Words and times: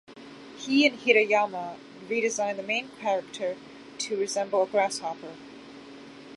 He 0.57 0.87
and 0.87 0.97
Hirayama 0.97 1.77
redesigned 2.09 2.55
the 2.57 2.63
main 2.63 2.89
character 2.99 3.55
to 3.99 4.17
resemble 4.17 4.63
a 4.63 4.65
grasshopper. 4.65 5.35